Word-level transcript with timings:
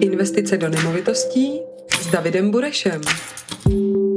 Investice 0.00 0.56
do 0.56 0.68
nemovitostí 0.68 1.60
s 2.00 2.06
Davidem 2.06 2.50
Burešem. 2.50 3.00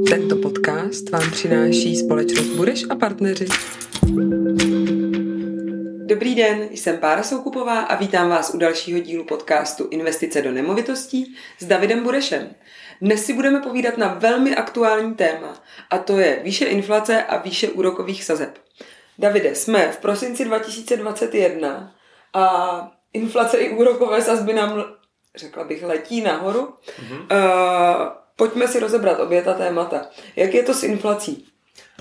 Tento 0.08 0.36
podcast 0.36 1.10
vám 1.10 1.30
přináší 1.30 1.96
společnost 1.96 2.46
Bureš 2.46 2.84
a 2.90 2.94
partneři. 2.94 3.46
Dobrý 6.06 6.34
den, 6.34 6.68
jsem 6.70 6.98
Pára 6.98 7.22
Soukupová 7.22 7.80
a 7.80 7.96
vítám 7.96 8.30
vás 8.30 8.54
u 8.54 8.58
dalšího 8.58 8.98
dílu 8.98 9.24
podcastu 9.24 9.88
Investice 9.90 10.42
do 10.42 10.52
nemovitostí 10.52 11.36
s 11.58 11.64
Davidem 11.64 12.02
Burešem. 12.02 12.50
Dnes 13.00 13.24
si 13.24 13.32
budeme 13.32 13.60
povídat 13.60 13.98
na 13.98 14.14
velmi 14.14 14.56
aktuální 14.56 15.14
téma 15.14 15.62
a 15.90 15.98
to 15.98 16.18
je 16.18 16.40
výše 16.44 16.64
inflace 16.64 17.22
a 17.22 17.42
výše 17.42 17.68
úrokových 17.68 18.24
sazeb. 18.24 18.58
Davide, 19.18 19.54
jsme 19.54 19.92
v 19.92 19.96
prosinci 19.96 20.44
2021 20.44 21.94
a 22.34 22.95
inflace 23.12 23.58
i 23.58 23.70
úrokové 23.70 24.22
sazby 24.22 24.52
nám, 24.52 24.84
řekla 25.36 25.64
bych, 25.64 25.82
letí 25.82 26.20
nahoru. 26.20 26.74
Mm-hmm. 26.86 27.20
Uh, 27.20 28.08
pojďme 28.36 28.68
si 28.68 28.80
rozebrat 28.80 29.20
obě 29.20 29.42
ta 29.42 29.54
témata. 29.54 30.06
Jak 30.36 30.54
je 30.54 30.62
to 30.62 30.74
s 30.74 30.82
inflací? 30.82 31.46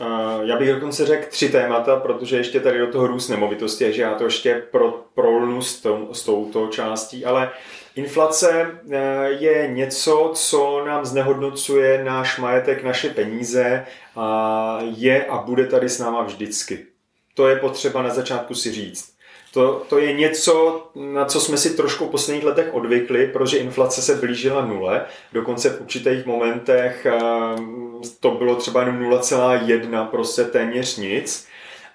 Uh, 0.02 0.42
já 0.44 0.58
bych 0.58 0.74
dokonce 0.74 1.06
řekl 1.06 1.28
tři 1.30 1.50
témata, 1.50 1.96
protože 1.96 2.38
ještě 2.38 2.60
tady 2.60 2.80
do 2.80 2.92
toho 2.92 3.08
růst 3.08 3.30
nemovitosti, 3.30 3.94
že 3.94 4.02
já 4.02 4.16
to 4.16 4.24
ještě 4.24 4.64
pro, 4.72 4.92
prolnu 5.14 5.62
s, 5.62 5.82
tou, 5.82 6.10
s 6.12 6.24
touto 6.24 6.68
částí, 6.68 7.26
ale 7.26 7.52
inflace 7.96 8.80
uh, 8.84 8.94
je 9.26 9.68
něco, 9.68 10.32
co 10.36 10.86
nám 10.86 11.06
znehodnocuje 11.06 12.04
náš 12.04 12.40
majetek, 12.40 12.84
naše 12.84 13.10
peníze 13.10 13.86
a 14.16 14.80
je 14.82 15.26
a 15.26 15.38
bude 15.38 15.68
tady 15.68 15.90
s 15.90 16.00
náma 16.00 16.24
vždycky. 16.24 16.86
To 17.34 17.48
je 17.48 17.56
potřeba 17.56 18.02
na 18.02 18.10
začátku 18.10 18.56
si 18.56 18.72
říct. 18.72 19.15
To, 19.56 19.86
to 19.90 20.00
je 20.00 20.14
něco, 20.14 20.84
na 20.96 21.26
co 21.26 21.40
jsme 21.40 21.58
si 21.58 21.76
trošku 21.76 22.06
v 22.06 22.10
posledních 22.10 22.46
letech 22.46 22.74
odvykli, 22.74 23.28
protože 23.28 23.58
inflace 23.58 24.02
se 24.02 24.16
blížila 24.16 24.66
nule. 24.66 25.06
Dokonce 25.34 25.70
v 25.70 25.82
určitých 25.82 26.26
momentech 26.26 27.06
ehm, 27.06 28.02
to 28.20 28.32
bylo 28.32 28.56
třeba 28.56 28.80
jenom 28.80 29.00
0,1, 29.00 30.08
prostě 30.08 30.44
téměř 30.44 30.98
nic. 30.98 31.48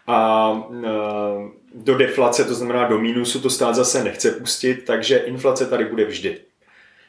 A 0.06 0.52
ehm, 0.70 1.52
do 1.74 1.94
deflace, 1.94 2.44
to 2.44 2.54
znamená 2.54 2.88
do 2.88 2.98
mínusu, 2.98 3.40
to 3.40 3.50
stát 3.50 3.74
zase 3.74 4.04
nechce 4.04 4.30
pustit, 4.30 4.74
takže 4.74 5.16
inflace 5.16 5.66
tady 5.66 5.84
bude 5.84 6.04
vždy. 6.04 6.49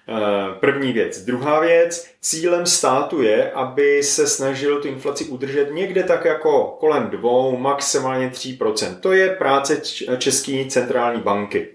Eh, 0.09 0.59
první 0.59 0.93
věc. 0.93 1.21
Druhá 1.21 1.59
věc, 1.59 2.07
cílem 2.21 2.65
státu 2.65 3.21
je, 3.21 3.51
aby 3.51 4.03
se 4.03 4.27
snažil 4.27 4.81
tu 4.81 4.87
inflaci 4.87 5.25
udržet 5.25 5.71
někde 5.71 6.03
tak 6.03 6.25
jako 6.25 6.77
kolem 6.79 7.09
dvou, 7.09 7.57
maximálně 7.57 8.29
3%. 8.29 8.99
To 8.99 9.11
je 9.11 9.29
práce 9.29 9.81
České 10.17 10.65
centrální 10.69 11.21
banky 11.21 11.67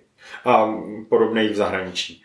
a 0.44 0.74
podobných 1.08 1.50
v 1.50 1.56
zahraničí. 1.56 2.22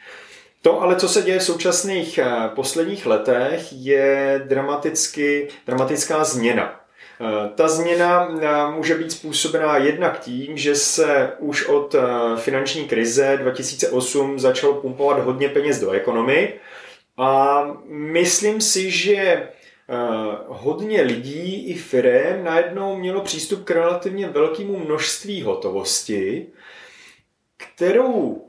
To 0.62 0.82
ale, 0.82 0.96
co 0.96 1.10
se 1.10 1.22
děje 1.22 1.40
v 1.40 1.44
současných 1.44 2.18
eh, 2.18 2.50
posledních 2.56 3.06
letech, 3.06 3.68
je 3.72 4.42
dramaticky, 4.48 5.48
dramatická 5.66 6.24
změna. 6.24 6.81
Eh, 7.22 7.50
ta 7.56 7.68
změna 7.68 8.38
eh, 8.42 8.72
může 8.76 8.96
být 8.96 9.12
způsobená 9.12 9.78
jednak 9.78 10.20
tím, 10.20 10.58
že 10.58 10.76
se 10.76 11.32
už 11.40 11.68
od 11.68 11.96
eh, 11.96 12.02
finanční 12.38 12.88
krize 12.88 13.38
2008 13.42 14.40
začalo 14.40 14.74
pumpovat 14.74 15.20
hodně 15.20 15.50
peněz 15.50 15.80
do 15.80 15.92
ekonomii 15.92 16.60
a 17.18 17.64
myslím 17.88 18.62
si, 18.62 18.92
že 18.92 19.48
hodně 20.48 21.02
lidí 21.02 21.66
i 21.66 21.74
firm 21.74 22.44
najednou 22.44 22.96
mělo 22.96 23.22
přístup 23.22 23.64
k 23.64 23.72
relativně 23.72 24.28
velkému 24.28 24.78
množství 24.80 25.42
hotovosti, 25.42 26.48
kterou 27.58 28.42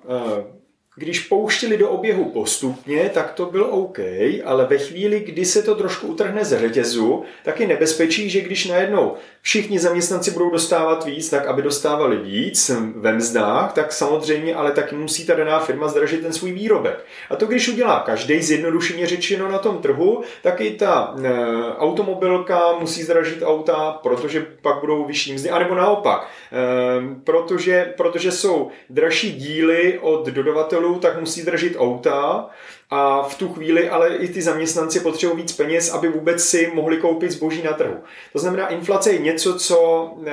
když 0.96 1.20
pouštili 1.20 1.76
do 1.76 1.90
oběhu 1.90 2.24
postupně, 2.24 3.10
tak 3.14 3.32
to 3.32 3.46
bylo 3.46 3.68
OK, 3.68 3.98
ale 4.44 4.66
ve 4.66 4.78
chvíli, 4.78 5.20
kdy 5.20 5.44
se 5.44 5.62
to 5.62 5.74
trošku 5.74 6.06
utrhne 6.06 6.44
z 6.44 6.58
řetězu, 6.58 7.24
tak 7.44 7.60
je 7.60 7.66
nebezpečí, 7.66 8.30
že 8.30 8.40
když 8.40 8.66
najednou 8.66 9.14
všichni 9.42 9.78
zaměstnanci 9.78 10.30
budou 10.30 10.50
dostávat 10.50 11.04
víc, 11.04 11.30
tak 11.30 11.46
aby 11.46 11.62
dostávali 11.62 12.16
víc 12.16 12.70
ve 12.96 13.12
mzdách, 13.12 13.72
tak 13.72 13.92
samozřejmě 13.92 14.54
ale 14.54 14.72
taky 14.72 14.94
musí 14.94 15.26
ta 15.26 15.34
daná 15.34 15.58
firma 15.58 15.88
zdražit 15.88 16.22
ten 16.22 16.32
svůj 16.32 16.52
výrobek. 16.52 17.04
A 17.30 17.36
to, 17.36 17.46
když 17.46 17.68
udělá 17.68 18.00
každý 18.00 18.42
zjednodušeně 18.42 19.06
řečeno 19.06 19.48
na 19.48 19.58
tom 19.58 19.78
trhu, 19.78 20.22
tak 20.42 20.60
i 20.60 20.70
ta 20.70 21.14
e, 21.24 21.30
automobilka 21.78 22.72
musí 22.80 23.02
zdražit 23.02 23.42
auta, 23.42 24.00
protože 24.02 24.46
pak 24.62 24.80
budou 24.80 25.04
vyšší 25.04 25.32
mzdy, 25.32 25.50
anebo 25.50 25.74
naopak, 25.74 26.28
e, 26.52 27.16
protože, 27.24 27.94
protože 27.96 28.32
jsou 28.32 28.70
dražší 28.90 29.32
díly 29.32 29.98
od 29.98 30.26
dodavatelů, 30.26 30.81
tak 30.98 31.20
musí 31.20 31.40
zdražit 31.40 31.76
auta, 31.78 32.50
a 32.94 33.22
v 33.22 33.38
tu 33.38 33.48
chvíli 33.48 33.88
ale 33.88 34.16
i 34.16 34.28
ty 34.28 34.42
zaměstnanci 34.42 35.00
potřebují 35.00 35.42
víc 35.42 35.52
peněz, 35.52 35.90
aby 35.90 36.08
vůbec 36.08 36.44
si 36.44 36.70
mohli 36.74 36.96
koupit 36.96 37.30
zboží 37.30 37.62
na 37.62 37.72
trhu. 37.72 37.96
To 38.32 38.38
znamená, 38.38 38.68
inflace 38.68 39.12
je 39.12 39.18
něco, 39.18 39.58
co, 39.58 40.10
eh, 40.26 40.32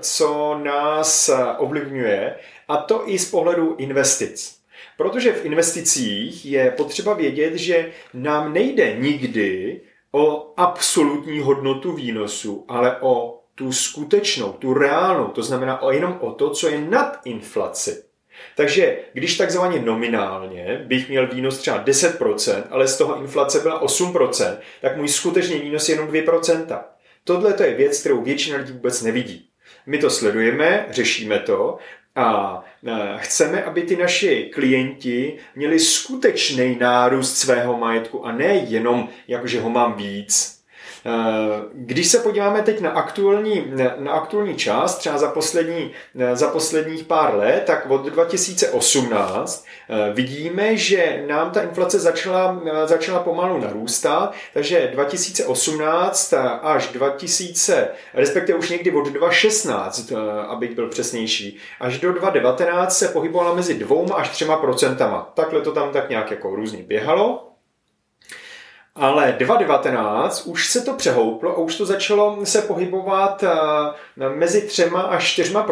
co 0.00 0.60
nás 0.62 1.30
ovlivňuje 1.58 2.34
a 2.68 2.76
to 2.76 3.02
i 3.06 3.18
z 3.18 3.30
pohledu 3.30 3.74
investic. 3.78 4.58
Protože 4.96 5.32
v 5.32 5.44
investicích 5.44 6.46
je 6.46 6.70
potřeba 6.70 7.14
vědět, 7.14 7.54
že 7.54 7.90
nám 8.14 8.52
nejde 8.52 8.96
nikdy 8.96 9.80
o 10.12 10.52
absolutní 10.56 11.40
hodnotu 11.40 11.92
výnosu, 11.92 12.64
ale 12.68 12.96
o 13.00 13.40
tu 13.54 13.72
skutečnou, 13.72 14.52
tu 14.52 14.74
reálnou, 14.74 15.28
to 15.28 15.42
znamená 15.42 15.82
o 15.82 15.90
jenom 15.90 16.18
o 16.20 16.32
to, 16.32 16.50
co 16.50 16.68
je 16.68 16.80
nad 16.80 17.20
inflaci. 17.24 18.07
Takže 18.56 18.96
když 19.12 19.36
takzvaně 19.36 19.80
nominálně 19.80 20.84
bych 20.84 21.08
měl 21.08 21.26
výnos 21.26 21.58
třeba 21.58 21.84
10%, 21.84 22.62
ale 22.70 22.88
z 22.88 22.98
toho 22.98 23.20
inflace 23.20 23.60
byla 23.60 23.84
8%, 23.84 24.56
tak 24.80 24.96
můj 24.96 25.08
skutečný 25.08 25.58
výnos 25.58 25.88
je 25.88 25.94
jenom 25.94 26.08
2%. 26.08 26.80
Tohle 27.24 27.52
to 27.52 27.62
je 27.62 27.74
věc, 27.74 28.00
kterou 28.00 28.22
většina 28.22 28.58
lidí 28.58 28.72
vůbec 28.72 29.02
nevidí. 29.02 29.48
My 29.86 29.98
to 29.98 30.10
sledujeme, 30.10 30.86
řešíme 30.90 31.38
to 31.38 31.78
a 32.14 32.64
chceme, 33.16 33.64
aby 33.64 33.82
ty 33.82 33.96
naši 33.96 34.50
klienti 34.54 35.38
měli 35.54 35.78
skutečný 35.78 36.76
nárůst 36.80 37.36
svého 37.36 37.78
majetku 37.78 38.26
a 38.26 38.32
ne 38.32 38.46
jenom, 38.46 39.08
jakože 39.28 39.60
ho 39.60 39.70
mám 39.70 39.94
víc, 39.94 40.57
když 41.72 42.08
se 42.08 42.18
podíváme 42.18 42.62
teď 42.62 42.80
na 42.80 42.90
aktuální, 42.90 43.64
na 43.98 44.12
aktuální 44.12 44.54
čas, 44.54 44.98
třeba 44.98 45.18
za, 45.18 45.28
poslední, 45.28 45.90
eh, 46.18 46.36
za 46.36 46.48
posledních 46.48 47.04
pár 47.04 47.34
let, 47.34 47.62
tak 47.66 47.90
od 47.90 48.06
2018 48.06 49.64
eh, 49.88 50.12
vidíme, 50.12 50.76
že 50.76 51.24
nám 51.28 51.50
ta 51.50 51.62
inflace 51.62 51.98
začala, 51.98 52.62
začala 52.84 53.18
pomalu 53.18 53.58
narůstat, 53.58 54.32
takže 54.54 54.90
2018 54.92 56.34
až 56.62 56.88
2000, 56.88 57.88
respektive 58.14 58.58
už 58.58 58.70
někdy 58.70 58.90
od 58.92 59.08
2016, 59.08 60.12
abych 60.48 60.74
byl 60.74 60.88
přesnější, 60.88 61.58
až 61.80 61.98
do 62.00 62.12
2019 62.12 62.98
se 62.98 63.08
pohybovala 63.08 63.54
mezi 63.54 63.74
dvouma 63.74 64.14
až 64.14 64.28
třema 64.28 64.56
procentama. 64.56 65.32
Takhle 65.34 65.60
to 65.60 65.72
tam 65.72 65.90
tak 65.92 66.10
nějak 66.10 66.30
jako 66.30 66.56
různě 66.56 66.82
běhalo. 66.82 67.47
Ale 68.98 69.36
2019 69.38 70.46
už 70.46 70.68
se 70.68 70.80
to 70.80 70.92
přehouplo 70.92 71.50
a 71.50 71.58
už 71.58 71.76
to 71.76 71.86
začalo 71.86 72.46
se 72.46 72.62
pohybovat 72.62 73.42
eh, 73.42 74.28
mezi 74.28 74.62
třema 74.62 75.00
až 75.00 75.32
čtyřma 75.32 75.66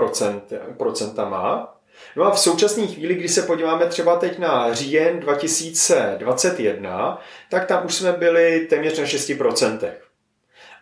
procentama. 0.77 1.73
No 2.17 2.25
a 2.25 2.31
v 2.31 2.39
současné 2.39 2.87
chvíli, 2.87 3.15
když 3.15 3.33
se 3.33 3.43
podíváme 3.43 3.87
třeba 3.87 4.17
teď 4.17 4.39
na 4.39 4.75
říjen 4.75 5.21
2021, 5.21 7.21
tak 7.51 7.67
tam 7.67 7.87
už 7.87 7.95
jsme 7.95 8.13
byli 8.13 8.67
téměř 8.71 8.99
na 8.99 9.05
6%. 9.05 9.79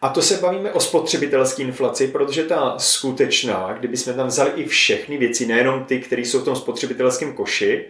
A 0.03 0.09
to 0.09 0.22
se 0.22 0.37
bavíme 0.37 0.72
o 0.72 0.81
spotřebitelské 0.81 1.62
inflaci, 1.62 2.09
protože 2.09 2.44
ta 2.44 2.75
skutečná, 2.78 3.77
kdyby 3.78 3.97
jsme 3.97 4.12
tam 4.12 4.27
vzali 4.27 4.50
i 4.56 4.69
všechny 4.69 5.19
věci, 5.19 5.47
nejenom 5.47 5.84
ty, 5.84 6.00
které 6.00 6.22
jsou 6.22 6.41
v 6.41 6.44
tom 6.44 6.56
spotřebitelském 6.56 7.33
koši, 7.33 7.84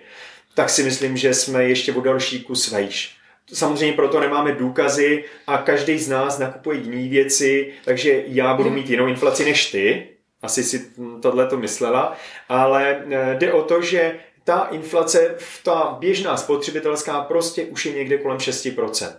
tak 0.54 0.70
si 0.70 0.82
myslím, 0.82 1.16
že 1.16 1.34
jsme 1.34 1.64
ještě 1.64 1.92
o 1.92 2.00
další 2.00 2.42
kus 2.42 2.70
vejš. 2.70 3.23
Samozřejmě 3.52 3.96
proto 3.96 4.20
nemáme 4.20 4.52
důkazy 4.52 5.24
a 5.46 5.58
každý 5.58 5.98
z 5.98 6.08
nás 6.08 6.38
nakupuje 6.38 6.78
jiné 6.78 7.08
věci, 7.08 7.72
takže 7.84 8.22
já 8.26 8.54
budu 8.54 8.70
mít 8.70 8.90
jinou 8.90 9.06
inflaci 9.06 9.44
než 9.44 9.70
ty. 9.70 10.08
Asi 10.42 10.64
si 10.64 10.90
tohle 11.22 11.46
to 11.46 11.56
myslela, 11.56 12.16
ale 12.48 13.04
eh, 13.10 13.36
jde 13.38 13.52
o 13.52 13.62
to, 13.62 13.82
že 13.82 14.18
ta 14.44 14.68
inflace, 14.70 15.36
ta 15.62 15.96
běžná 15.98 16.36
spotřebitelská 16.36 17.20
prostě 17.20 17.64
už 17.64 17.86
je 17.86 17.92
někde 17.92 18.18
kolem 18.18 18.38
6%. 18.38 19.12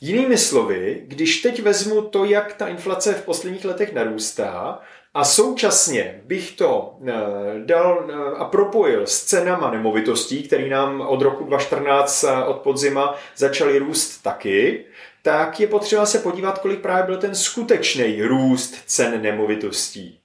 Jinými 0.00 0.38
slovy, 0.38 1.02
když 1.06 1.42
teď 1.42 1.62
vezmu 1.62 2.02
to, 2.02 2.24
jak 2.24 2.52
ta 2.52 2.68
inflace 2.68 3.14
v 3.14 3.24
posledních 3.24 3.64
letech 3.64 3.92
narůstá, 3.92 4.80
a 5.14 5.24
současně 5.24 6.20
bych 6.24 6.52
to 6.52 6.96
eh, 7.06 7.12
dal 7.58 8.10
eh, 8.10 8.36
a 8.36 8.44
propojil 8.44 9.06
s 9.06 9.24
cenama 9.24 9.70
nemovitostí, 9.70 10.42
které 10.42 10.68
nám 10.68 11.00
od 11.00 11.22
roku 11.22 11.44
2014 11.44 12.24
eh, 12.24 12.44
od 12.44 12.56
podzima 12.56 13.14
začaly 13.36 13.78
růst 13.78 14.22
taky, 14.22 14.84
tak 15.22 15.60
je 15.60 15.66
potřeba 15.66 16.06
se 16.06 16.18
podívat, 16.18 16.58
kolik 16.58 16.80
právě 16.80 17.04
byl 17.04 17.16
ten 17.16 17.34
skutečný 17.34 18.22
růst 18.22 18.74
cen 18.86 19.22
nemovitostí. 19.22 20.18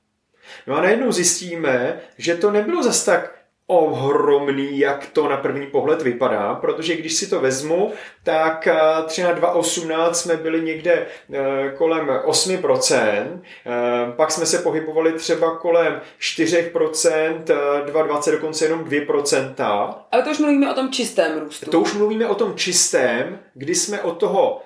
No 0.68 0.76
a 0.76 0.82
najednou 0.82 1.12
zjistíme, 1.12 2.00
že 2.18 2.36
to 2.36 2.52
nebylo 2.52 2.84
zas 2.84 3.06
tak 3.06 3.37
ohromný, 3.68 4.80
jak 4.80 5.06
to 5.06 5.30
na 5.30 5.38
první 5.38 5.68
pohled 5.68 6.02
vypadá, 6.02 6.56
protože 6.56 6.96
když 6.96 7.14
si 7.14 7.30
to 7.30 7.40
vezmu, 7.40 7.92
tak 8.24 8.68
eh, 8.68 8.76
třeba 9.06 9.28
na 9.28 9.34
2018 9.34 10.22
jsme 10.22 10.38
byli 10.38 10.62
někde 10.62 11.08
eh, 11.34 11.74
kolem 11.78 12.08
8%, 12.08 13.42
eh, 13.66 14.12
pak 14.16 14.32
jsme 14.32 14.46
se 14.46 14.58
pohybovali 14.58 15.14
třeba 15.14 15.56
kolem 15.56 16.02
4%, 16.20 17.44
2020 17.86 18.32
dokonce 18.32 18.66
jenom 18.66 18.84
2%. 18.84 19.96
Ale 20.12 20.24
to 20.24 20.30
už 20.30 20.40
mluvíme 20.40 20.72
o 20.72 20.74
tom 20.74 20.92
čistém 20.92 21.40
růstu. 21.40 21.72
To 21.72 21.80
už 21.80 21.94
mluvíme 21.94 22.28
o 22.28 22.36
tom 22.36 22.56
čistém, 22.56 23.40
kdy 23.54 23.76
jsme 23.76 24.02
od 24.02 24.18
toho 24.18 24.62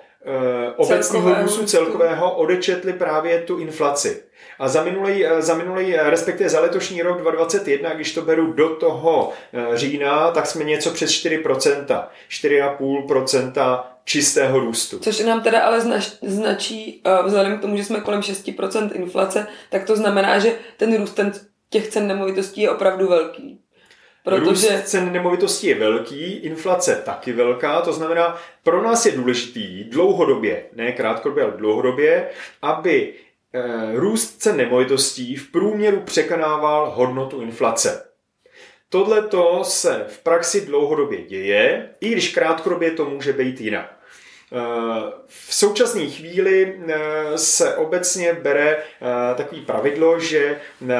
obecního 0.76 1.34
růstu 1.42 1.66
celkového 1.66 2.36
odečetli 2.36 2.92
právě 2.92 3.40
tu 3.40 3.58
inflaci. 3.58 4.22
A 4.58 4.68
za 4.68 4.84
minulý, 4.84 5.26
eh, 5.26 5.42
za 5.42 5.54
minulý, 5.54 5.96
eh, 5.96 6.10
respektive 6.10 6.50
za 6.50 6.60
letošní 6.60 7.02
rok 7.02 7.20
2021, 7.20 7.94
když 7.94 8.14
to 8.14 8.22
beru 8.22 8.52
do 8.52 8.68
toho 8.68 9.32
eh, 9.52 9.76
října, 9.76 10.30
tak 10.30 10.46
jsme 10.46 10.64
něco 10.64 10.90
přes 10.90 11.10
4%. 11.10 12.08
4,5% 12.28 13.84
čistého 14.04 14.60
růstu. 14.60 14.98
Což 14.98 15.20
nám 15.20 15.42
teda 15.42 15.60
ale 15.60 15.80
znač, 15.80 16.10
značí, 16.22 17.02
vzhledem 17.24 17.58
k 17.58 17.60
tomu, 17.60 17.76
že 17.76 17.84
jsme 17.84 18.00
kolem 18.00 18.20
6% 18.20 18.90
inflace, 18.94 19.46
tak 19.70 19.84
to 19.84 19.96
znamená, 19.96 20.38
že 20.38 20.54
ten 20.76 20.96
růst 20.96 21.12
ten, 21.12 21.32
těch 21.70 21.88
cen 21.88 22.06
nemovitostí 22.06 22.60
je 22.60 22.70
opravdu 22.70 23.08
velký. 23.08 23.62
Protože... 24.24 24.68
Růst 24.68 24.82
cen 24.84 25.12
nemovitostí 25.12 25.66
je 25.66 25.74
velký, 25.74 26.32
inflace 26.32 27.02
taky 27.04 27.32
velká, 27.32 27.80
to 27.80 27.92
znamená, 27.92 28.38
pro 28.62 28.82
nás 28.82 29.06
je 29.06 29.12
důležitý 29.12 29.84
dlouhodobě, 29.84 30.64
ne 30.72 30.92
krátkodobě, 30.92 31.44
ale 31.44 31.52
dlouhodobě, 31.56 32.28
aby 32.62 33.14
růst 33.94 34.42
cen 34.42 34.56
nemovitostí 34.56 35.36
v 35.36 35.50
průměru 35.50 36.00
překonával 36.00 36.90
hodnotu 36.90 37.42
inflace. 37.42 38.08
Tohle 38.88 39.28
se 39.62 40.04
v 40.08 40.18
praxi 40.18 40.66
dlouhodobě 40.66 41.22
děje, 41.22 41.90
i 42.00 42.10
když 42.10 42.34
krátkodobě 42.34 42.90
to 42.90 43.04
může 43.04 43.32
být 43.32 43.60
jinak. 43.60 44.01
V 45.26 45.54
současné 45.54 46.06
chvíli 46.06 46.74
eh, 46.88 46.98
se 47.38 47.76
obecně 47.76 48.32
bere 48.32 48.76
eh, 48.76 49.34
takový 49.34 49.60
pravidlo, 49.60 50.20
že 50.20 50.56
eh, 50.90 50.96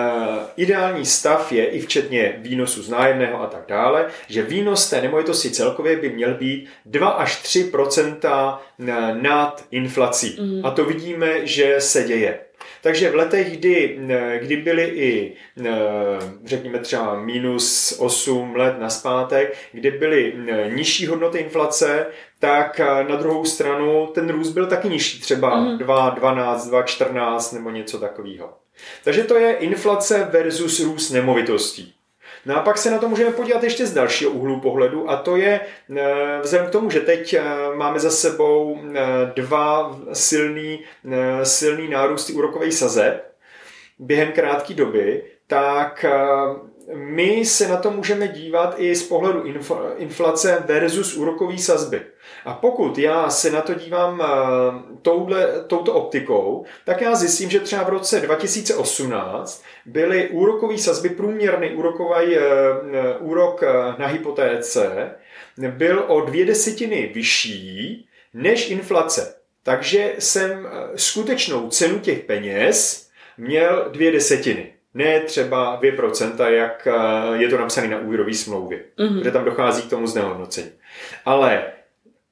ideální 0.56 1.06
stav 1.06 1.52
je 1.52 1.66
i 1.66 1.81
včetně 1.81 2.34
výnosu 2.38 2.82
z 2.82 2.88
nájemného 2.88 3.43
a 3.43 3.46
tak 3.46 3.64
dále, 3.69 4.06
že 4.28 4.43
výnos 4.43 4.90
té 4.90 5.02
nemovitosti 5.02 5.50
celkově 5.50 5.96
by 5.96 6.10
měl 6.10 6.34
být 6.34 6.69
2 6.87 7.08
až 7.08 7.43
3% 7.43 8.58
nad 9.20 9.64
inflací. 9.70 10.38
Mm. 10.40 10.66
A 10.66 10.70
to 10.70 10.84
vidíme, 10.84 11.46
že 11.46 11.81
se 11.81 12.02
děje. 12.02 12.38
Takže 12.82 13.11
v 13.11 13.14
letech, 13.14 13.56
kdy, 13.56 13.99
kdy 14.38 14.56
byly 14.56 14.84
i, 14.84 15.37
řekněme 16.44 16.79
třeba 16.79 17.20
minus 17.20 17.96
8 17.99 18.56
let 18.56 18.79
na 18.79 18.90
zpátek, 18.90 19.56
kdy 19.73 19.90
byly 19.90 20.34
nižší 20.75 21.06
hodnoty 21.06 21.38
inflace, 21.38 22.06
tak 22.43 22.81
eh, 22.81 23.05
na 23.05 23.17
druhou 23.17 23.44
stranu 23.44 24.06
ten 24.06 24.29
růst 24.29 24.50
byl 24.50 24.67
taky 24.67 24.88
nižší, 24.88 25.20
třeba 25.20 25.61
mm. 25.61 25.79
2,12, 25.79 26.56
2,14 26.56 27.55
nebo 27.55 27.70
něco 27.70 27.99
takového. 27.99 28.52
Takže 29.05 29.25
to 29.25 29.37
je 29.37 29.52
inflace 29.52 30.29
versus 30.32 30.81
růst 30.81 31.11
nemovitostí. 31.11 31.94
No 32.46 32.56
a 32.56 32.60
pak 32.60 32.78
se 32.78 32.90
na 32.90 32.98
to 32.98 33.08
můžeme 33.08 33.30
podívat 33.30 33.64
ještě 33.64 33.86
z 33.86 33.94
dalšího 33.94 34.30
úhlu 34.30 34.60
pohledu 34.60 35.10
a 35.10 35.16
to 35.16 35.36
je 35.36 35.60
eh, 35.96 36.40
vzhledem 36.42 36.68
k 36.68 36.72
tomu, 36.72 36.90
že 36.90 37.00
teď 37.00 37.34
eh, 37.34 37.42
máme 37.74 37.98
za 38.00 38.10
sebou 38.10 38.78
dva 39.34 39.98
silný, 40.12 40.84
silný 41.42 41.88
nárůsty 41.88 42.32
úrokových 42.32 42.74
sazeb 42.74 43.32
během 43.98 44.32
krátké 44.32 44.74
doby, 44.74 45.22
tak 45.46 46.04
my 46.94 47.44
se 47.44 47.68
na 47.68 47.76
to 47.76 47.90
můžeme 47.90 48.28
dívat 48.28 48.74
i 48.78 48.94
z 48.94 49.02
pohledu 49.02 49.44
inflace 49.96 50.64
versus 50.66 51.16
úrokové 51.16 51.58
sazby. 51.58 52.00
A 52.44 52.54
pokud 52.54 52.98
já 52.98 53.30
se 53.30 53.50
na 53.50 53.60
to 53.60 53.74
dívám 53.74 54.22
eh, 54.22 54.26
touhle, 55.02 55.64
touto 55.66 55.94
optikou, 55.94 56.64
tak 56.84 57.00
já 57.00 57.14
zjistím, 57.14 57.50
že 57.50 57.60
třeba 57.60 57.82
v 57.82 57.88
roce 57.88 58.20
2018 58.20 59.64
byly 59.86 60.28
úrokové 60.28 60.78
sazby, 60.78 61.08
průměrný 61.08 61.70
úrokový 61.74 62.36
eh, 62.36 62.40
úrok 63.18 63.62
eh, 63.62 63.72
na 63.98 64.06
hypotéce 64.06 65.10
byl 65.68 66.04
o 66.08 66.20
dvě 66.20 66.44
desetiny 66.44 67.10
vyšší 67.14 68.08
než 68.34 68.70
inflace. 68.70 69.34
Takže 69.62 70.14
jsem 70.18 70.68
skutečnou 70.96 71.68
cenu 71.68 71.98
těch 71.98 72.24
peněz 72.24 73.08
měl 73.38 73.88
dvě 73.92 74.12
desetiny 74.12 74.72
ne 74.94 75.20
třeba 75.20 75.80
2%, 75.80 76.46
jak 76.46 76.88
je 77.34 77.48
to 77.48 77.58
napsané 77.58 77.88
na 77.88 77.98
úvěrové 77.98 78.34
smlouvě, 78.34 78.84
mm-hmm. 78.98 79.20
kde 79.20 79.30
tam 79.30 79.44
dochází 79.44 79.82
k 79.82 79.90
tomu 79.90 80.06
znehodnocení. 80.06 80.70
Ale 81.24 81.64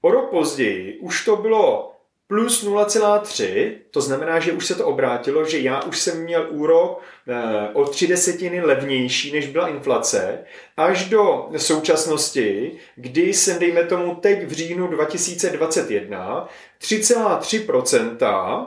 O 0.00 0.10
rok 0.10 0.30
později 0.30 0.98
už 1.00 1.24
to 1.24 1.36
bylo 1.36 1.92
plus 2.26 2.64
0,3, 2.66 3.72
to 3.90 4.00
znamená, 4.00 4.40
že 4.40 4.52
už 4.52 4.66
se 4.66 4.74
to 4.74 4.86
obrátilo, 4.86 5.44
že 5.44 5.58
já 5.58 5.82
už 5.82 5.98
jsem 5.98 6.22
měl 6.22 6.46
úrok 6.50 7.02
eh, 7.28 7.68
o 7.72 7.84
tři 7.84 8.06
desetiny 8.06 8.60
levnější, 8.60 9.32
než 9.32 9.46
byla 9.46 9.68
inflace, 9.68 10.44
až 10.76 11.08
do 11.08 11.48
současnosti, 11.56 12.72
kdy 12.96 13.34
jsem, 13.34 13.58
dejme 13.58 13.84
tomu, 13.84 14.14
teď 14.14 14.46
v 14.46 14.52
říjnu 14.52 14.86
2021 14.86 16.48
3,3% 16.80 18.66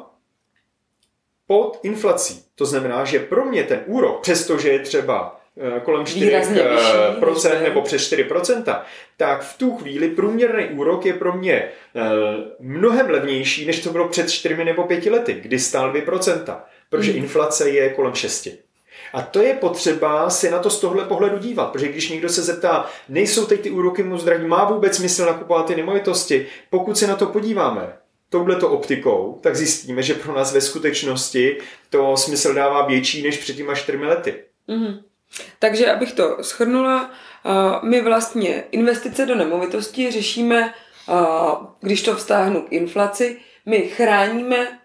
pod 1.47 1.79
inflací. 1.83 2.43
To 2.55 2.65
znamená, 2.65 3.05
že 3.05 3.19
pro 3.19 3.45
mě 3.45 3.63
ten 3.63 3.83
úrok, 3.85 4.21
přestože 4.21 4.69
je 4.69 4.79
třeba 4.79 5.43
Eh, 5.57 5.79
kolem 5.79 6.03
4% 6.03 7.19
procent 7.19 7.63
nebo 7.63 7.81
přes 7.81 8.13
4%, 8.13 8.81
tak 9.17 9.43
v 9.43 9.57
tu 9.57 9.77
chvíli 9.77 10.09
průměrný 10.09 10.65
úrok 10.65 11.05
je 11.05 11.13
pro 11.13 11.33
mě 11.33 11.53
eh, 11.53 11.69
mnohem 12.59 13.09
levnější, 13.09 13.65
než 13.65 13.79
to 13.79 13.89
bylo 13.89 14.07
před 14.07 14.31
4 14.31 14.65
nebo 14.65 14.83
5 14.83 15.05
lety, 15.05 15.33
kdy 15.33 15.59
stál 15.59 15.93
2%, 15.93 16.57
protože 16.89 17.11
hmm. 17.11 17.23
inflace 17.23 17.69
je 17.69 17.89
kolem 17.89 18.13
6. 18.13 18.47
A 19.13 19.21
to 19.21 19.41
je 19.41 19.53
potřeba 19.53 20.29
si 20.29 20.51
na 20.51 20.59
to 20.59 20.69
z 20.69 20.79
tohle 20.79 21.05
pohledu 21.05 21.37
dívat, 21.37 21.71
protože 21.71 21.87
když 21.87 22.09
někdo 22.09 22.29
se 22.29 22.41
zeptá, 22.41 22.89
nejsou 23.09 23.45
teď 23.45 23.61
ty 23.61 23.69
úroky 23.69 24.03
moc 24.03 24.23
drahé, 24.23 24.47
má 24.47 24.65
vůbec 24.65 24.95
smysl 24.95 25.25
nakupovat 25.25 25.65
ty 25.65 25.75
nemovitosti, 25.75 26.47
pokud 26.69 26.97
se 26.97 27.07
na 27.07 27.15
to 27.15 27.25
podíváme, 27.25 27.93
touhleto 28.33 28.69
optikou, 28.69 29.39
tak 29.43 29.55
zjistíme, 29.55 30.03
že 30.03 30.13
pro 30.13 30.33
nás 30.33 30.53
ve 30.53 30.61
skutečnosti 30.61 31.57
to 31.89 32.17
smysl 32.17 32.53
dává 32.53 32.85
větší 32.85 33.23
než 33.23 33.37
před 33.37 33.55
těma 33.55 33.75
čtyřmi 33.75 34.05
lety. 34.05 34.43
Mm-hmm. 34.69 35.03
Takže 35.59 35.91
abych 35.91 36.13
to 36.13 36.37
schrnula, 36.41 37.11
my 37.83 38.01
vlastně 38.01 38.63
investice 38.71 39.25
do 39.25 39.35
nemovitosti 39.35 40.11
řešíme, 40.11 40.73
když 41.79 42.01
to 42.01 42.15
vztáhnu 42.15 42.61
k 42.61 42.71
inflaci, 42.71 43.37
my 43.65 43.79
chráníme 43.81 44.79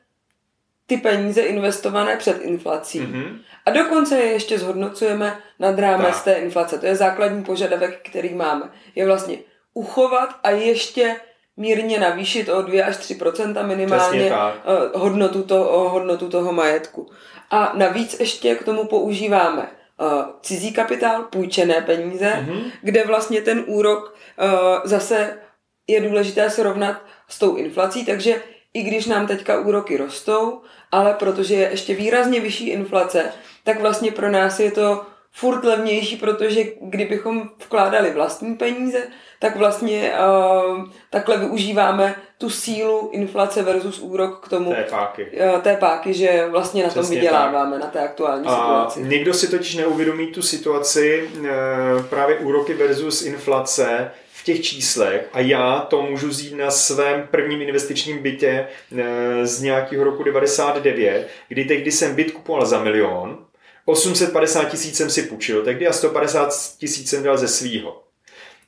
ty 0.86 0.96
peníze 0.96 1.40
investované 1.40 2.16
před 2.16 2.42
inflací. 2.42 3.00
Mm-hmm. 3.00 3.38
A 3.66 3.70
dokonce 3.70 4.18
je 4.18 4.32
ještě 4.32 4.58
zhodnocujeme 4.58 5.40
nad 5.58 5.78
rámec 5.78 6.14
tak. 6.14 6.24
té 6.24 6.32
inflace. 6.34 6.78
To 6.78 6.86
je 6.86 6.96
základní 6.96 7.44
požadavek, 7.44 8.08
který 8.10 8.34
máme. 8.34 8.70
Je 8.94 9.06
vlastně 9.06 9.38
uchovat 9.74 10.36
a 10.42 10.50
ještě 10.50 11.16
mírně 11.58 12.00
navýšit 12.00 12.48
o 12.48 12.62
2 12.62 12.86
až 12.86 12.96
3% 12.96 13.66
minimálně 13.66 14.32
hodnotu, 14.94 15.42
to, 15.42 15.54
hodnotu 15.90 16.28
toho 16.28 16.52
majetku. 16.52 17.10
A 17.50 17.72
navíc 17.76 18.20
ještě 18.20 18.54
k 18.54 18.64
tomu 18.64 18.84
používáme 18.84 19.62
uh, 19.62 20.08
cizí 20.42 20.72
kapitál, 20.72 21.22
půjčené 21.22 21.80
peníze, 21.80 22.26
mm-hmm. 22.26 22.62
kde 22.82 23.04
vlastně 23.04 23.42
ten 23.42 23.64
úrok 23.66 24.14
uh, 24.14 24.48
zase 24.84 25.38
je 25.86 26.00
důležité 26.00 26.50
srovnat 26.50 27.02
s 27.28 27.38
tou 27.38 27.56
inflací, 27.56 28.04
takže 28.06 28.42
i 28.74 28.82
když 28.82 29.06
nám 29.06 29.26
teďka 29.26 29.60
úroky 29.60 29.96
rostou, 29.96 30.60
ale 30.92 31.14
protože 31.14 31.54
je 31.54 31.70
ještě 31.70 31.94
výrazně 31.94 32.40
vyšší 32.40 32.68
inflace, 32.68 33.32
tak 33.64 33.80
vlastně 33.80 34.12
pro 34.12 34.30
nás 34.30 34.60
je 34.60 34.70
to 34.70 35.06
furt 35.38 35.64
levnější, 35.64 36.16
protože 36.16 36.64
kdybychom 36.80 37.50
vkládali 37.64 38.10
vlastní 38.10 38.54
peníze, 38.54 38.98
tak 39.38 39.56
vlastně 39.56 40.12
uh, 40.12 40.84
takhle 41.10 41.38
využíváme 41.38 42.14
tu 42.38 42.50
sílu 42.50 43.10
inflace 43.12 43.62
versus 43.62 43.98
úrok 43.98 44.44
k 44.44 44.48
tomu 44.48 44.70
té 44.70 44.86
páky, 44.90 45.26
uh, 45.54 45.60
té 45.60 45.76
páky 45.76 46.14
že 46.14 46.46
vlastně 46.50 46.82
na 46.82 46.88
Přesně 46.88 47.02
tom 47.02 47.10
vyděláváme, 47.10 47.72
tak. 47.72 47.84
na 47.84 47.90
té 47.90 48.00
aktuální 48.00 48.46
a 48.46 48.50
situaci. 48.50 49.00
Někdo 49.02 49.34
si 49.34 49.48
totiž 49.50 49.74
neuvědomí 49.74 50.26
tu 50.26 50.42
situaci 50.42 51.30
uh, 51.40 51.46
právě 52.02 52.38
úroky 52.38 52.74
versus 52.74 53.22
inflace 53.22 54.10
v 54.32 54.44
těch 54.44 54.62
číslech 54.62 55.28
a 55.32 55.40
já 55.40 55.80
to 55.80 56.02
můžu 56.02 56.32
zít 56.32 56.56
na 56.56 56.70
svém 56.70 57.28
prvním 57.30 57.62
investičním 57.62 58.18
bytě 58.18 58.66
z 59.42 59.62
nějakého 59.62 60.04
roku 60.04 60.22
99, 60.22 61.28
kdy 61.48 61.64
tehdy 61.64 61.92
jsem 61.92 62.14
byt 62.14 62.30
kupoval 62.30 62.66
za 62.66 62.82
milion, 62.82 63.38
850 63.88 64.64
tisíc 64.64 64.96
jsem 64.96 65.10
si 65.10 65.22
půjčil 65.22 65.64
tehdy 65.64 65.86
a 65.86 65.92
150 65.92 66.48
tisíc 66.78 67.10
jsem 67.10 67.22
dal 67.22 67.36
ze 67.36 67.48
svýho. 67.48 68.02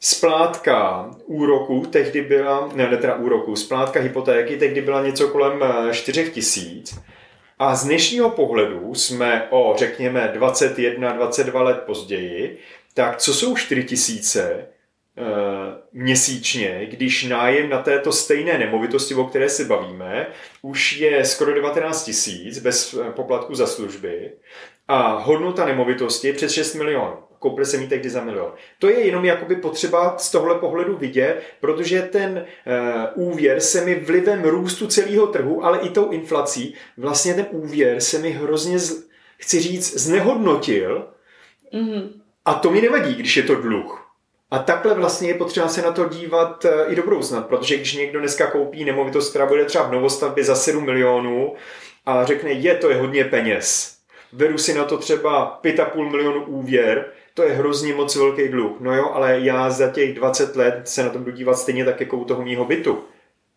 Splátka 0.00 1.10
úroku 1.26 1.86
tehdy 1.90 2.22
byla, 2.22 2.70
ne, 2.74 2.90
ne 2.90 2.96
teda 2.96 3.14
úroku, 3.14 3.56
splátka 3.56 4.00
hypotéky 4.00 4.56
tehdy 4.56 4.80
byla 4.80 5.02
něco 5.06 5.28
kolem 5.28 5.64
4 5.92 6.20
eh, 6.20 6.30
tisíc. 6.30 6.98
A 7.58 7.74
z 7.74 7.84
dnešního 7.84 8.30
pohledu 8.30 8.94
jsme 8.94 9.46
o, 9.50 9.74
řekněme, 9.78 10.32
21-22 10.36 11.62
let 11.62 11.82
později, 11.86 12.58
tak 12.94 13.16
co 13.16 13.34
jsou 13.34 13.56
4 13.56 13.84
tisíce 13.84 14.66
uh, 15.18 15.24
měsíčně, 15.92 16.86
když 16.90 17.24
nájem 17.24 17.68
na 17.68 17.82
této 17.82 18.12
stejné 18.12 18.58
nemovitosti, 18.58 19.14
o 19.14 19.24
které 19.24 19.48
se 19.48 19.64
bavíme, 19.64 20.26
už 20.62 20.92
je 20.92 21.24
skoro 21.24 21.54
19 21.54 22.04
tisíc 22.04 22.58
bez 22.58 22.94
poplatku 23.14 23.54
za 23.54 23.66
služby 23.66 24.32
a 24.90 25.18
hodnota 25.18 25.64
nemovitosti 25.64 26.26
je 26.26 26.32
přes 26.32 26.52
6 26.52 26.74
milionů 26.74 27.16
koupili 27.40 27.66
jsem 27.66 27.80
ji 27.80 27.88
tehdy 27.88 28.10
za 28.10 28.24
milion. 28.24 28.52
To 28.78 28.88
je 28.88 29.00
jenom 29.00 29.24
jakoby 29.24 29.56
potřeba 29.56 30.18
z 30.18 30.30
tohle 30.30 30.54
pohledu 30.54 30.96
vidět, 30.96 31.42
protože 31.60 32.02
ten 32.02 32.46
uh, 33.16 33.28
úvěr 33.28 33.60
se 33.60 33.84
mi 33.84 33.94
vlivem 33.94 34.44
růstu 34.44 34.86
celého 34.86 35.26
trhu, 35.26 35.64
ale 35.64 35.78
i 35.78 35.88
tou 35.88 36.10
inflací, 36.10 36.74
vlastně 36.96 37.34
ten 37.34 37.46
úvěr 37.50 38.00
se 38.00 38.18
mi 38.18 38.30
hrozně, 38.30 38.78
z, 38.78 39.08
chci 39.36 39.60
říct, 39.60 40.00
znehodnotil 40.00 41.08
mm-hmm. 41.74 42.08
a 42.44 42.54
to 42.54 42.70
mi 42.70 42.80
nevadí, 42.80 43.14
když 43.14 43.36
je 43.36 43.42
to 43.42 43.54
dluh. 43.54 44.06
A 44.50 44.58
takhle 44.58 44.94
vlastně 44.94 45.28
je 45.28 45.34
potřeba 45.34 45.68
se 45.68 45.82
na 45.82 45.92
to 45.92 46.08
dívat 46.08 46.64
eh, 46.64 46.84
i 46.86 46.96
do 46.96 47.02
budoucna, 47.02 47.40
protože 47.40 47.76
když 47.76 47.94
někdo 47.94 48.18
dneska 48.18 48.50
koupí 48.50 48.84
nemovitost, 48.84 49.30
která 49.30 49.46
bude 49.46 49.64
třeba 49.64 49.84
v 49.84 49.92
novostavbě 49.92 50.44
za 50.44 50.54
7 50.54 50.84
milionů 50.84 51.54
a 52.06 52.24
řekne, 52.24 52.52
je, 52.52 52.74
to 52.74 52.90
je 52.90 52.96
hodně 52.96 53.24
peněz, 53.24 53.99
beru 54.32 54.58
si 54.58 54.74
na 54.74 54.84
to 54.84 54.98
třeba 54.98 55.60
5,5 55.64 56.10
milionů 56.10 56.44
úvěr, 56.44 57.06
to 57.34 57.42
je 57.42 57.52
hrozně 57.52 57.94
moc 57.94 58.16
velký 58.16 58.48
dluh. 58.48 58.76
No 58.80 58.96
jo, 58.96 59.10
ale 59.12 59.40
já 59.40 59.70
za 59.70 59.90
těch 59.90 60.14
20 60.14 60.56
let 60.56 60.80
se 60.84 61.02
na 61.02 61.08
to 61.10 61.18
budu 61.18 61.30
dívat 61.30 61.54
stejně 61.54 61.84
tak 61.84 62.00
jako 62.00 62.16
u 62.16 62.24
toho 62.24 62.42
mýho 62.42 62.64
bytu. 62.64 62.98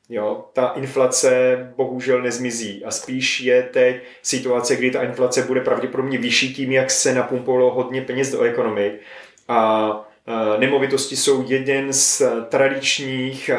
Jo, 0.10 0.46
ta 0.54 0.68
inflace 0.68 1.58
bohužel 1.76 2.22
nezmizí 2.22 2.86
a 2.86 2.92
spíš 2.92 3.42
je 3.42 3.64
teď 3.64 4.04
situace, 4.22 4.76
kdy 4.76 4.92
ta 4.92 5.04
inflace 5.04 5.42
bude 5.42 5.62
pravděpodobně 5.62 6.18
vyšší 6.18 6.54
tím, 6.54 6.72
jak 6.72 6.92
se 6.92 7.14
napumpovalo 7.14 7.74
hodně 7.74 8.02
peněz 8.02 8.32
do 8.32 8.42
ekonomik 8.42 8.94
a 9.48 10.10
nemovitosti 10.58 11.16
jsou 11.16 11.46
jeden 11.48 11.94
z 11.94 12.22
tradičních 12.50 13.50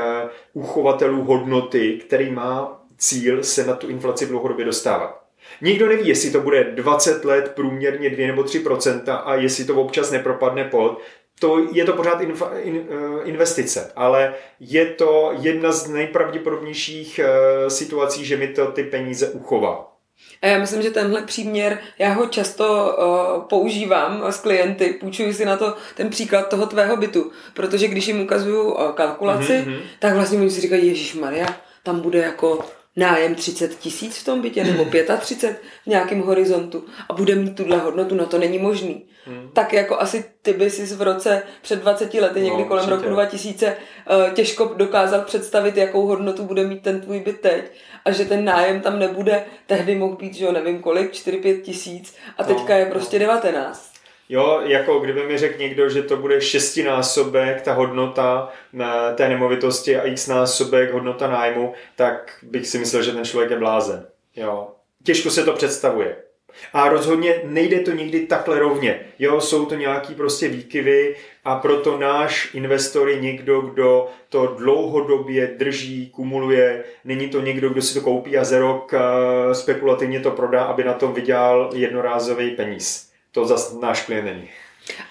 uchovatelů 0.52 1.24
hodnoty, 1.24 1.92
který 2.06 2.30
má 2.30 2.82
cíl 2.98 3.42
se 3.42 3.66
na 3.66 3.74
tu 3.74 3.88
inflaci 3.88 4.26
dlouhodobě 4.26 4.64
dostávat. 4.64 5.23
Nikdo 5.60 5.88
neví, 5.88 6.08
jestli 6.08 6.30
to 6.30 6.40
bude 6.40 6.64
20 6.64 7.24
let 7.24 7.52
průměrně 7.54 8.10
2 8.10 8.26
nebo 8.26 8.42
3% 8.42 9.22
a 9.24 9.34
jestli 9.34 9.64
to 9.64 9.74
občas 9.74 10.10
nepropadne 10.10 10.64
pod. 10.64 11.00
To 11.40 11.66
je 11.72 11.84
to 11.84 11.92
pořád 11.92 12.20
infa, 12.20 12.50
in, 12.58 12.76
uh, 12.76 13.20
investice, 13.28 13.92
ale 13.96 14.34
je 14.60 14.86
to 14.86 15.32
jedna 15.40 15.72
z 15.72 15.88
nejpravděpodobnějších 15.88 17.20
uh, 17.22 17.68
situací, 17.68 18.24
že 18.24 18.36
mi 18.36 18.48
to 18.48 18.66
ty 18.66 18.82
peníze 18.82 19.28
uchová. 19.28 19.94
A 20.42 20.46
já 20.46 20.58
myslím, 20.58 20.82
že 20.82 20.90
tenhle 20.90 21.22
příměr, 21.22 21.78
já 21.98 22.12
ho 22.12 22.26
často 22.26 22.96
uh, 22.98 23.42
používám 23.42 24.24
s 24.32 24.40
klienty, 24.40 24.92
půjčuji 25.00 25.34
si 25.34 25.44
na 25.44 25.56
to 25.56 25.74
ten 25.94 26.10
příklad 26.10 26.48
toho 26.48 26.66
tvého 26.66 26.96
bytu, 26.96 27.32
protože 27.54 27.88
když 27.88 28.08
jim 28.08 28.20
ukazuju 28.20 28.62
uh, 28.62 28.92
kalkulaci, 28.92 29.52
mm-hmm. 29.52 29.78
tak 29.98 30.14
vlastně 30.14 30.38
oni 30.38 30.50
si 30.50 30.60
říkají, 30.60 30.86
Ježíš 30.86 31.14
Maria, 31.14 31.46
tam 31.82 32.00
bude 32.00 32.18
jako 32.18 32.64
nájem 32.96 33.34
30 33.34 33.78
tisíc 33.78 34.18
v 34.18 34.24
tom 34.24 34.40
bytě 34.40 34.64
nebo 34.64 34.84
35 35.20 35.60
v 35.84 35.86
nějakém 35.86 36.20
horizontu 36.20 36.84
a 37.08 37.12
bude 37.12 37.34
mít 37.34 37.56
tuhle 37.56 37.78
hodnotu, 37.78 38.14
no 38.14 38.26
to 38.26 38.38
není 38.38 38.58
možný. 38.58 39.04
Hmm. 39.26 39.50
Tak 39.52 39.72
jako 39.72 40.00
asi 40.00 40.24
ty 40.42 40.52
by 40.52 40.70
si 40.70 40.96
v 40.96 41.02
roce 41.02 41.42
před 41.62 41.80
20 41.80 42.14
lety, 42.14 42.40
někdy 42.40 42.62
no, 42.62 42.68
kolem 42.68 42.88
roku 42.88 43.08
2000, 43.08 43.66
eh, 43.66 44.30
těžko 44.34 44.72
dokázal 44.76 45.20
představit, 45.20 45.76
jakou 45.76 46.06
hodnotu 46.06 46.44
bude 46.44 46.64
mít 46.64 46.82
ten 46.82 47.00
tvůj 47.00 47.20
byt 47.20 47.40
teď 47.40 47.64
a 48.04 48.10
že 48.10 48.24
ten 48.24 48.44
nájem 48.44 48.80
tam 48.80 48.98
nebude, 48.98 49.44
tehdy 49.66 49.94
mohl 49.94 50.16
být, 50.16 50.34
že 50.34 50.44
jo, 50.44 50.52
nevím 50.52 50.82
kolik, 50.82 51.12
4-5 51.12 51.62
tisíc 51.62 52.14
a 52.38 52.42
no, 52.42 52.48
teďka 52.48 52.76
je 52.76 52.86
prostě 52.86 53.18
19. 53.18 53.93
Jo, 54.28 54.60
jako 54.64 54.98
kdyby 54.98 55.26
mi 55.26 55.38
řekl 55.38 55.58
někdo, 55.58 55.88
že 55.88 56.02
to 56.02 56.16
bude 56.16 56.40
šestinásobek 56.40 57.62
ta 57.62 57.72
hodnota 57.72 58.52
na 58.72 59.12
té 59.12 59.28
nemovitosti 59.28 59.96
a 59.96 60.06
x 60.06 60.26
násobek 60.26 60.92
hodnota 60.92 61.28
nájmu, 61.28 61.72
tak 61.96 62.38
bych 62.42 62.66
si 62.66 62.78
myslel, 62.78 63.02
že 63.02 63.12
ten 63.12 63.24
člověk 63.24 63.50
je 63.50 63.58
blázen. 63.58 64.06
Jo. 64.36 64.68
Těžko 65.04 65.30
se 65.30 65.44
to 65.44 65.52
představuje. 65.52 66.16
A 66.72 66.88
rozhodně 66.88 67.40
nejde 67.44 67.80
to 67.80 67.90
nikdy 67.90 68.26
takhle 68.26 68.58
rovně. 68.58 69.00
Jo, 69.18 69.40
jsou 69.40 69.66
to 69.66 69.74
nějaký 69.74 70.14
prostě 70.14 70.48
výkyvy 70.48 71.16
a 71.44 71.56
proto 71.56 71.98
náš 71.98 72.54
investor 72.54 73.08
je 73.08 73.20
někdo, 73.20 73.60
kdo 73.60 74.08
to 74.28 74.46
dlouhodobě 74.46 75.46
drží, 75.46 76.10
kumuluje. 76.10 76.84
Není 77.04 77.28
to 77.28 77.40
někdo, 77.40 77.68
kdo 77.68 77.82
si 77.82 77.94
to 77.94 78.00
koupí 78.00 78.38
a 78.38 78.44
za 78.44 78.58
rok 78.58 78.94
eh, 78.94 79.54
spekulativně 79.54 80.20
to 80.20 80.30
prodá, 80.30 80.64
aby 80.64 80.84
na 80.84 80.92
tom 80.92 81.12
vydělal 81.12 81.70
jednorázový 81.74 82.50
peníz 82.50 83.13
to 83.34 83.46
zase 83.46 83.74
náš 83.80 84.02
klient 84.02 84.24
není. 84.24 84.50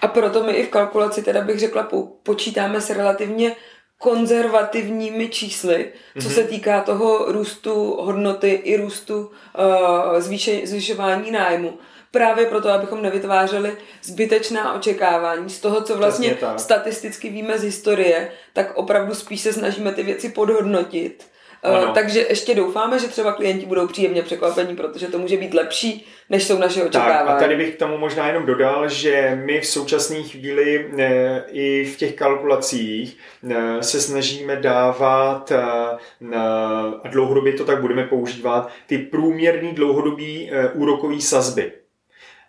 A 0.00 0.08
proto 0.08 0.42
my 0.42 0.52
i 0.52 0.66
v 0.66 0.68
kalkulaci, 0.68 1.22
teda 1.22 1.40
bych 1.40 1.58
řekla, 1.58 1.88
počítáme 2.22 2.80
s 2.80 2.90
relativně 2.90 3.56
konzervativními 3.98 5.28
čísly, 5.28 5.92
co 6.22 6.28
mm-hmm. 6.28 6.34
se 6.34 6.44
týká 6.44 6.80
toho 6.80 7.32
růstu 7.32 7.96
hodnoty 8.00 8.50
i 8.50 8.76
růstu 8.76 9.18
uh, 9.18 10.20
zvýše, 10.20 10.66
zvyšování 10.66 11.30
nájmu. 11.30 11.78
Právě 12.10 12.46
proto, 12.46 12.70
abychom 12.70 13.02
nevytvářeli 13.02 13.76
zbytečná 14.02 14.74
očekávání 14.74 15.50
z 15.50 15.60
toho, 15.60 15.82
co 15.82 15.96
vlastně 15.96 16.36
statisticky 16.56 17.28
víme 17.28 17.58
z 17.58 17.62
historie, 17.62 18.32
tak 18.52 18.76
opravdu 18.76 19.14
spíš 19.14 19.40
se 19.40 19.52
snažíme 19.52 19.92
ty 19.92 20.02
věci 20.02 20.28
podhodnotit 20.28 21.26
ano. 21.64 21.92
Takže 21.94 22.26
ještě 22.28 22.54
doufáme, 22.54 22.98
že 22.98 23.08
třeba 23.08 23.32
klienti 23.32 23.66
budou 23.66 23.86
příjemně 23.86 24.22
překvapení, 24.22 24.76
protože 24.76 25.06
to 25.06 25.18
může 25.18 25.36
být 25.36 25.54
lepší, 25.54 26.06
než 26.30 26.44
jsou 26.44 26.58
naše 26.58 26.84
očekávání. 26.84 27.28
Tak 27.28 27.36
a 27.36 27.38
tady 27.38 27.56
bych 27.56 27.74
k 27.74 27.78
tomu 27.78 27.98
možná 27.98 28.26
jenom 28.26 28.46
dodal, 28.46 28.88
že 28.88 29.40
my 29.44 29.60
v 29.60 29.66
současné 29.66 30.22
chvíli 30.22 30.90
e, 30.98 31.42
i 31.50 31.84
v 31.84 31.96
těch 31.96 32.14
kalkulacích 32.14 33.16
e, 33.50 33.82
se 33.82 34.00
snažíme 34.00 34.56
dávat 34.56 35.52
a 35.52 35.98
dlouhodobě 37.10 37.52
to 37.52 37.64
tak 37.64 37.80
budeme 37.80 38.04
používat, 38.04 38.70
ty 38.86 38.98
průměrný 38.98 39.72
dlouhodobý 39.72 40.50
úrokový 40.74 41.20
sazby. 41.20 41.72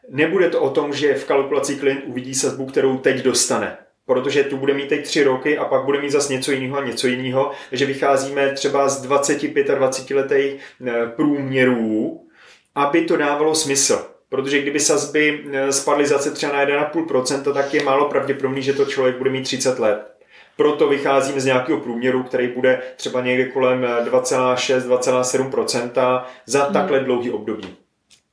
Nebude 0.10 0.50
to 0.50 0.62
o 0.62 0.70
tom, 0.70 0.94
že 0.94 1.14
v 1.14 1.26
kalkulaci 1.26 1.76
klient 1.76 2.04
uvidí 2.06 2.36
sazbu, 2.36 2.66
kterou 2.66 2.98
teď 2.98 3.24
dostane 3.24 3.78
protože 4.06 4.44
tu 4.44 4.58
bude 4.58 4.74
mít 4.74 4.90
teď 4.90 5.04
tři 5.04 5.24
roky 5.24 5.58
a 5.58 5.66
pak 5.66 5.84
bude 5.84 6.02
mít 6.02 6.10
zase 6.10 6.34
něco 6.34 6.52
jiného 6.52 6.78
a 6.78 6.86
něco 6.86 7.08
jiného. 7.08 7.52
Takže 7.70 7.86
vycházíme 7.86 8.54
třeba 8.54 8.90
z 8.90 9.02
25 9.02 9.70
a 9.70 9.76
20 9.76 10.10
letých 10.10 10.62
eh, 10.88 10.92
průměrů, 11.16 12.22
aby 12.76 13.02
to 13.02 13.18
dávalo 13.18 13.56
smysl. 13.56 14.08
Protože 14.30 14.62
kdyby 14.62 14.80
sazby 14.80 15.46
eh, 15.52 15.72
spadly 15.72 16.06
zase 16.06 16.32
třeba 16.32 16.54
na 16.54 16.66
1,5%, 16.66 17.54
tak 17.54 17.74
je 17.74 17.84
málo 17.84 18.10
pravděpodobný, 18.10 18.62
že 18.62 18.74
to 18.74 18.86
člověk 18.86 19.18
bude 19.18 19.30
mít 19.30 19.44
30 19.44 19.80
let. 19.80 20.16
Proto 20.58 20.88
vycházím 20.88 21.40
z 21.40 21.46
nějakého 21.46 21.80
průměru, 21.80 22.24
který 22.24 22.48
bude 22.48 22.82
třeba 22.96 23.22
někde 23.22 23.46
kolem 23.46 23.82
2,6-2,7% 23.82 25.92
eh, 25.96 26.22
za 26.46 26.64
hmm. 26.64 26.74
takhle 26.74 27.00
dlouhý 27.00 27.32
období. 27.32 27.76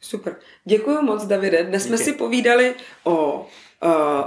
Super. 0.01 0.37
Děkuji 0.65 1.03
moc, 1.03 1.25
Davide. 1.25 1.65
Dnes 1.65 1.83
Díky. 1.83 1.97
jsme 1.97 2.05
si 2.05 2.13
povídali 2.13 2.75
o 3.05 3.47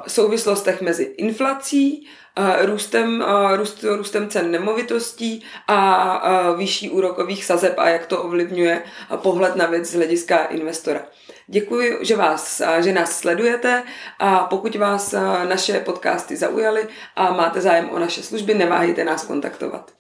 souvislostech 0.08 0.82
mezi 0.82 1.04
inflací, 1.04 2.08
eh, 2.36 2.66
růstem, 2.66 3.26
eh, 3.28 3.58
růst, 3.58 3.84
růstem 3.84 4.30
cen 4.30 4.52
nemovitostí 4.52 5.44
a 5.68 6.52
vyšší 6.58 6.90
úrokových 6.90 7.46
sazeb 7.46 7.74
a 7.78 7.90
jak 7.90 8.06
to 8.06 8.24
ovlivňuje 8.24 8.84
pohled 9.16 9.56
na 9.56 9.66
věc 9.66 9.86
z 9.86 9.96
hlediska 9.96 10.38
investora. 10.38 11.02
Děkuji, 11.48 12.00
že, 12.02 12.16
vás, 12.16 12.62
že 12.80 12.94
nás 12.94 13.20
sledujete 13.20 13.84
a 14.20 14.40
pokud 14.44 14.76
vás 14.76 15.16
naše 15.48 15.80
podcasty 15.80 16.36
zaujaly 16.36 16.88
a 17.16 17.34
máte 17.34 17.62
zájem 17.62 17.90
o 17.90 18.00
naše 18.00 18.24
služby, 18.24 18.54
neváhejte 18.54 19.04
nás 19.04 19.26
kontaktovat. 19.26 19.92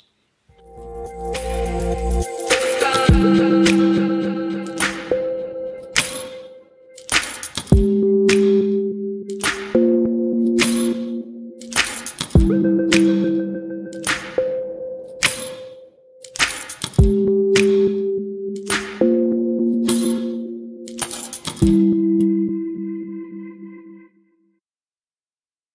thank 3.16 3.38
you 3.40 3.65